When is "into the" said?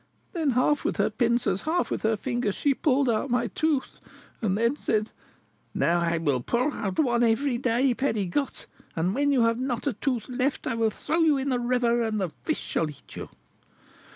11.37-11.59